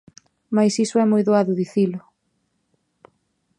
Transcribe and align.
Mais 0.55 0.73
iso 0.85 0.95
é 1.03 1.05
moi 1.07 1.21
doado 1.27 1.57
dicilo. 1.61 1.99